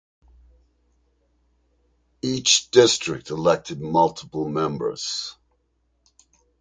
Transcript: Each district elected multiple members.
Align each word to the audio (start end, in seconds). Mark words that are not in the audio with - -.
Each 2.23 2.71
district 2.71 3.29
elected 3.29 3.79
multiple 3.81 4.49
members. 4.49 5.35